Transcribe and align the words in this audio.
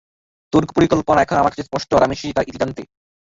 তোর 0.53 0.63
পরিকল্পনা 0.77 1.19
এখন 1.21 1.37
আমার 1.37 1.51
কাছে 1.51 1.67
স্পষ্ট 1.69 1.89
আর 1.93 2.05
আমি 2.05 2.15
এসেছি 2.15 2.35
তার 2.35 2.47
ইতি 2.47 2.59
টানতে। 2.61 2.81